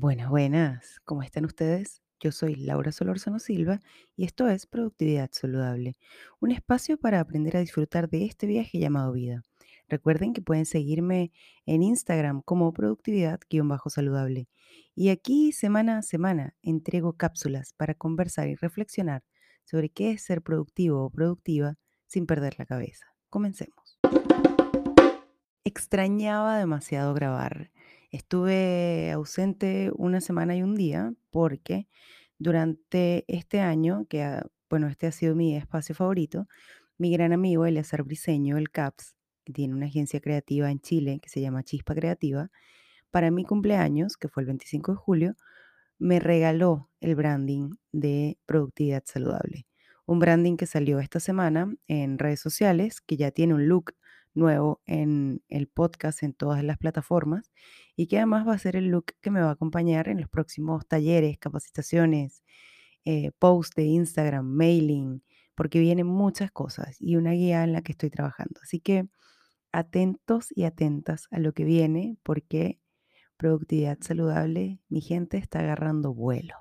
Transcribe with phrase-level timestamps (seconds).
[0.00, 1.00] Buenas, buenas.
[1.04, 2.02] ¿Cómo están ustedes?
[2.20, 3.80] Yo soy Laura Solórzano Silva
[4.14, 5.96] y esto es Productividad Saludable,
[6.38, 9.42] un espacio para aprender a disfrutar de este viaje llamado vida.
[9.88, 11.32] Recuerden que pueden seguirme
[11.66, 14.46] en Instagram como productividad-saludable.
[14.94, 19.24] Y aquí semana a semana entrego cápsulas para conversar y reflexionar
[19.64, 21.74] sobre qué es ser productivo o productiva
[22.06, 23.04] sin perder la cabeza.
[23.30, 23.98] Comencemos.
[25.64, 27.72] Extrañaba demasiado grabar.
[28.10, 31.88] Estuve ausente una semana y un día porque
[32.38, 34.40] durante este año, que
[34.70, 36.46] bueno, este ha sido mi espacio favorito,
[36.96, 41.28] mi gran amigo Eleazar Briseño, el CAPS, que tiene una agencia creativa en Chile que
[41.28, 42.50] se llama Chispa Creativa,
[43.10, 45.36] para mi cumpleaños, que fue el 25 de julio,
[45.98, 49.66] me regaló el branding de productividad saludable.
[50.06, 53.94] Un branding que salió esta semana en redes sociales, que ya tiene un look
[54.38, 57.52] nuevo en el podcast en todas las plataformas
[57.96, 60.28] y que además va a ser el look que me va a acompañar en los
[60.30, 62.42] próximos talleres, capacitaciones,
[63.04, 65.22] eh, posts de Instagram, mailing,
[65.54, 68.60] porque vienen muchas cosas y una guía en la que estoy trabajando.
[68.62, 69.08] Así que
[69.72, 72.80] atentos y atentas a lo que viene porque
[73.36, 76.54] productividad saludable, mi gente está agarrando vuelo.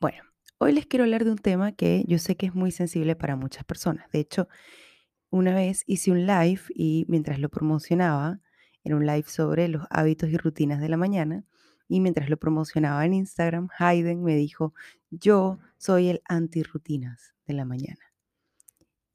[0.00, 0.22] Bueno,
[0.58, 3.36] hoy les quiero hablar de un tema que yo sé que es muy sensible para
[3.36, 4.10] muchas personas.
[4.10, 4.48] De hecho,
[5.32, 8.40] una vez hice un live y mientras lo promocionaba,
[8.84, 11.44] era un live sobre los hábitos y rutinas de la mañana,
[11.88, 14.74] y mientras lo promocionaba en Instagram, Hayden me dijo,
[15.10, 18.12] yo soy el anti-rutinas de la mañana.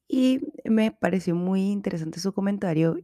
[0.07, 2.97] Y me pareció muy interesante su comentario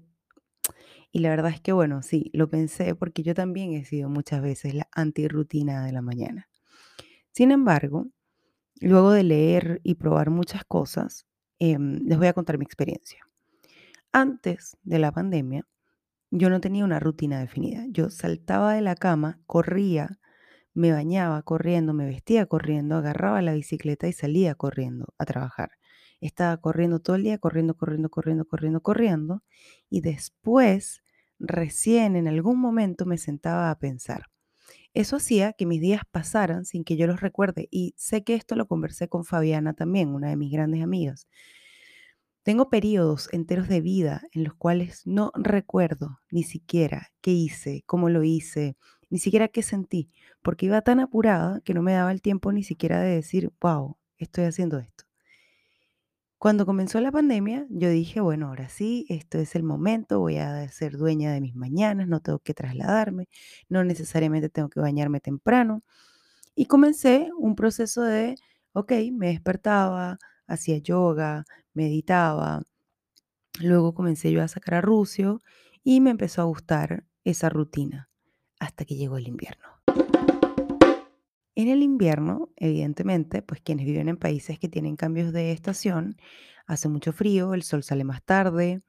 [1.12, 4.42] y la verdad es que, bueno, sí, lo pensé porque yo también he sido muchas
[4.42, 6.50] veces la anti-rutina de la mañana.
[7.32, 8.08] Sin embargo,
[8.80, 11.28] luego de leer y probar muchas cosas,
[11.72, 13.26] em, les voy a contar mi experiencia.
[14.12, 15.66] Antes de la pandemia,
[16.32, 17.86] yo no tenía una rutina definida.
[17.90, 20.20] Yo saltaba de la cama, corría,
[20.74, 25.72] me bañaba corriendo, me vestía corriendo, agarraba la bicicleta y salía corriendo a trabajar.
[26.22, 29.44] Estaba corriendo todo el día, corriendo, corriendo, corriendo, corriendo, corriendo.
[29.90, 31.04] Y después,
[31.40, 34.33] recién en algún momento me sentaba a pensar.
[34.94, 37.68] Eso hacía que mis días pasaran sin que yo los recuerde.
[37.72, 41.28] Y sé que esto lo conversé con Fabiana también, una de mis grandes amigas.
[42.44, 48.10] Tengo periodos enteros de vida en los cuales no recuerdo ni siquiera qué hice, cómo
[48.10, 48.76] lo hice,
[49.10, 50.12] ni siquiera qué sentí,
[50.42, 53.98] porque iba tan apurada que no me daba el tiempo ni siquiera de decir, wow,
[54.18, 55.03] estoy haciendo esto.
[56.44, 60.68] Cuando comenzó la pandemia, yo dije, bueno, ahora sí, esto es el momento, voy a
[60.68, 63.30] ser dueña de mis mañanas, no tengo que trasladarme,
[63.70, 65.84] no necesariamente tengo que bañarme temprano.
[66.54, 68.36] Y comencé un proceso de,
[68.74, 72.64] ok, me despertaba, hacía yoga, meditaba,
[73.62, 75.42] luego comencé yo a sacar a Rucio
[75.82, 78.10] y me empezó a gustar esa rutina
[78.60, 79.70] hasta que llegó el invierno.
[81.56, 86.16] En el invierno, evidentemente, pues quienes viven en países que tienen cambios de estación,
[86.66, 88.82] hace mucho frío, el sol sale más tarde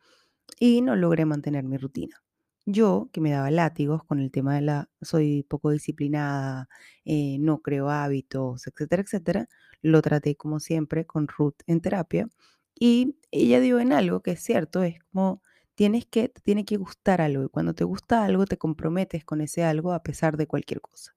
[0.60, 2.22] y no logré mantener mi rutina.
[2.66, 6.68] Yo, que me daba látigos con el tema de la, soy poco disciplinada,
[7.04, 9.48] eh, no creo hábitos, etcétera, etcétera,
[9.82, 12.28] lo traté como siempre con Ruth en terapia
[12.74, 15.42] y ella dio en algo que es cierto, es como
[15.76, 19.64] tienes que, tiene que gustar algo y cuando te gusta algo te comprometes con ese
[19.64, 21.14] algo a pesar de cualquier cosa.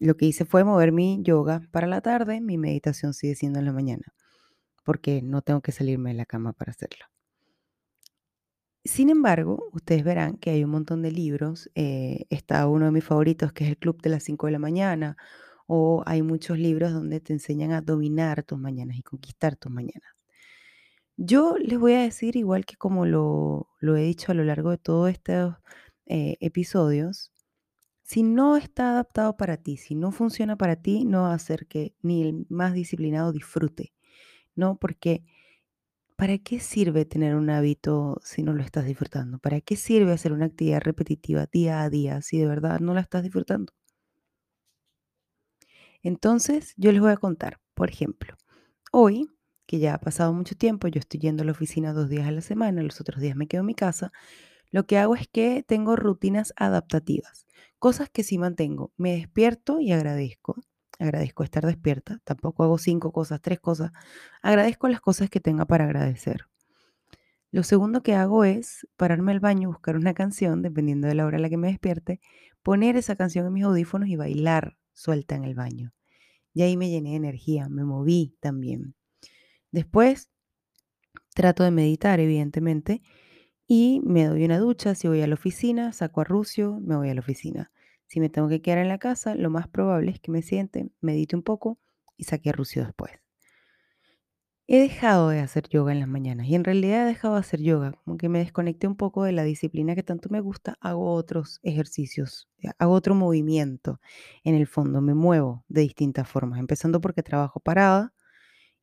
[0.00, 3.64] Lo que hice fue mover mi yoga para la tarde, mi meditación sigue siendo en
[3.64, 4.14] la mañana,
[4.84, 7.06] porque no tengo que salirme de la cama para hacerlo.
[8.84, 11.70] Sin embargo, ustedes verán que hay un montón de libros.
[11.74, 14.58] eh, está uno de mis favoritos, que es el Club de las 5 de la
[14.58, 15.16] mañana,
[15.66, 20.18] o hay muchos libros donde te enseñan a dominar tus mañanas y conquistar tus mañanas.
[21.16, 24.78] Yo les voy a decir, igual que como lo, he dicho a lo largo de
[24.78, 25.56] todos estos
[26.06, 27.32] eh, episodios,
[28.08, 31.66] si no está adaptado para ti, si no funciona para ti, no va a hacer
[31.66, 33.92] que ni el más disciplinado disfrute,
[34.56, 34.78] ¿no?
[34.78, 35.24] Porque
[36.16, 39.38] ¿para qué sirve tener un hábito si no lo estás disfrutando?
[39.38, 43.02] ¿Para qué sirve hacer una actividad repetitiva día a día si de verdad no la
[43.02, 43.74] estás disfrutando?
[46.02, 48.36] Entonces, yo les voy a contar, por ejemplo,
[48.90, 49.28] hoy,
[49.66, 52.32] que ya ha pasado mucho tiempo, yo estoy yendo a la oficina dos días a
[52.32, 54.12] la semana, los otros días me quedo en mi casa,
[54.70, 57.46] lo que hago es que tengo rutinas adaptativas,
[57.78, 58.92] cosas que sí mantengo.
[58.96, 60.56] Me despierto y agradezco.
[60.98, 62.20] Agradezco estar despierta.
[62.24, 63.92] Tampoco hago cinco cosas, tres cosas.
[64.42, 66.46] Agradezco las cosas que tenga para agradecer.
[67.50, 71.38] Lo segundo que hago es pararme al baño, buscar una canción, dependiendo de la hora
[71.38, 72.20] a la que me despierte,
[72.62, 75.94] poner esa canción en mis audífonos y bailar suelta en el baño.
[76.52, 78.94] Y ahí me llené de energía, me moví también.
[79.70, 80.28] Después
[81.34, 83.00] trato de meditar, evidentemente,
[83.68, 84.94] y me doy una ducha.
[84.96, 87.70] Si voy a la oficina, saco a Rucio, me voy a la oficina.
[88.06, 90.90] Si me tengo que quedar en la casa, lo más probable es que me siente,
[91.02, 91.78] medite un poco
[92.16, 93.12] y saque a Rucio después.
[94.70, 97.60] He dejado de hacer yoga en las mañanas y en realidad he dejado de hacer
[97.60, 101.14] yoga, como que me desconecté un poco de la disciplina que tanto me gusta, hago
[101.14, 102.48] otros ejercicios,
[102.78, 103.98] hago otro movimiento
[104.44, 108.12] en el fondo, me muevo de distintas formas, empezando porque trabajo parada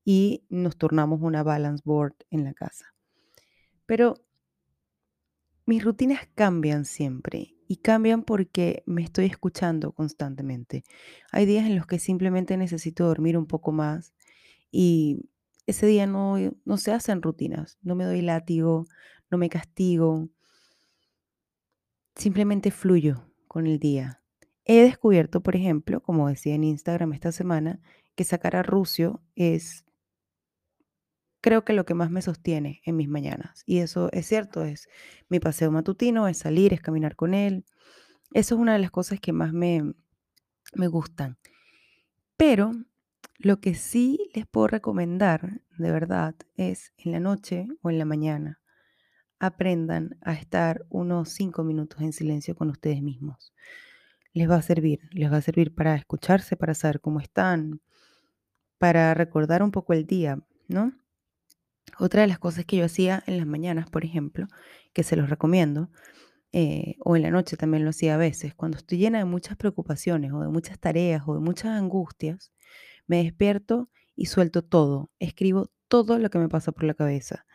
[0.03, 2.95] y nos tornamos una balance board en la casa.
[3.85, 4.24] Pero
[5.65, 10.83] mis rutinas cambian siempre y cambian porque me estoy escuchando constantemente.
[11.31, 14.13] Hay días en los que simplemente necesito dormir un poco más
[14.71, 15.29] y
[15.67, 18.85] ese día no, no se hacen rutinas, no me doy látigo,
[19.31, 20.29] no me castigo,
[22.15, 24.21] simplemente fluyo con el día.
[24.63, 27.79] He descubierto, por ejemplo, como decía en Instagram esta semana,
[28.15, 29.84] que sacar a Rucio es
[31.45, 33.61] creo que lo que más me sostiene en mis mañanas.
[33.67, 34.89] Y eso es cierto, es
[35.29, 37.65] mi paseo matutino, es salir, es caminar con él.
[38.33, 39.93] Eso es una de las cosas que más me,
[40.73, 41.37] me gustan.
[42.35, 42.71] Pero
[43.37, 48.05] lo que sí les puedo recomendar, de verdad, es en la noche o en la
[48.05, 48.59] mañana,
[49.37, 53.53] aprendan a estar unos cinco minutos en silencio con ustedes mismos.
[54.33, 57.81] Les va a servir, les va a servir para escucharse, para saber cómo están,
[58.79, 60.91] para recordar un poco el día, ¿no?
[61.99, 64.47] Otra de las cosas que yo hacía en las mañanas, por ejemplo,
[64.93, 65.89] que se los recomiendo,
[66.51, 69.57] eh, o en la noche también lo hacía a veces, cuando estoy llena de muchas
[69.57, 72.53] preocupaciones o de muchas tareas o de muchas angustias,
[73.07, 77.45] me despierto y suelto todo, escribo todo lo que me pasa por la cabeza.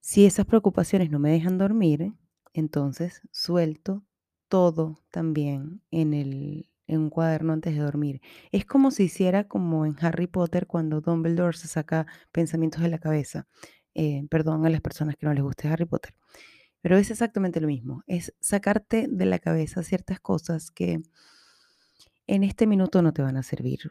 [0.00, 2.12] Si esas preocupaciones no me dejan dormir,
[2.52, 4.04] entonces suelto
[4.48, 8.20] todo también en el, en un cuaderno antes de dormir.
[8.52, 12.98] Es como si hiciera como en Harry Potter cuando Dumbledore se saca pensamientos de la
[12.98, 13.46] cabeza.
[13.94, 16.14] Eh, perdón a las personas que no les guste Harry Potter.
[16.82, 18.02] Pero es exactamente lo mismo.
[18.06, 21.00] Es sacarte de la cabeza ciertas cosas que
[22.26, 23.90] en este minuto no te van a servir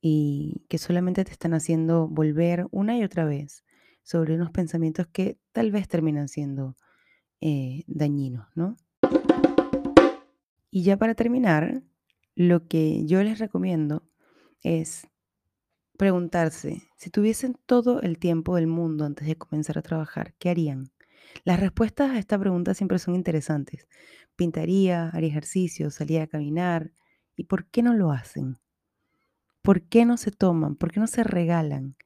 [0.00, 3.64] y que solamente te están haciendo volver una y otra vez
[4.02, 6.76] sobre unos pensamientos que tal vez terminan siendo
[7.40, 8.76] eh, dañinos, ¿no?
[10.70, 11.82] Y ya para terminar,
[12.34, 14.04] lo que yo les recomiendo
[14.62, 15.06] es
[15.98, 20.92] preguntarse, si tuviesen todo el tiempo del mundo antes de comenzar a trabajar, ¿qué harían?
[21.44, 23.86] Las respuestas a esta pregunta siempre son interesantes.
[24.36, 26.92] Pintaría, haría ejercicio, salía a caminar.
[27.36, 28.58] ¿Y por qué no lo hacen?
[29.62, 30.76] ¿Por qué no se toman?
[30.76, 31.96] ¿Por qué no se regalan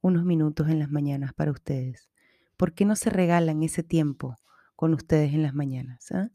[0.00, 2.10] unos minutos en las mañanas para ustedes?
[2.56, 4.36] ¿Por qué no se regalan ese tiempo
[4.76, 6.10] con ustedes en las mañanas?
[6.12, 6.28] Ah?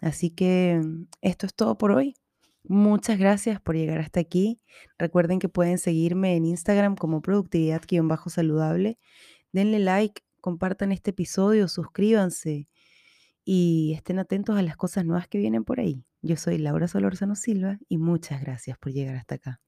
[0.00, 2.16] Así que mm, esto es todo por hoy.
[2.64, 4.60] Muchas gracias por llegar hasta aquí.
[4.98, 8.98] Recuerden que pueden seguirme en Instagram como productividad-saludable.
[9.52, 12.68] Denle like, compartan este episodio, suscríbanse
[13.44, 16.04] y estén atentos a las cosas nuevas que vienen por ahí.
[16.22, 19.60] Yo soy Laura Solorzano Silva y muchas gracias por llegar hasta acá.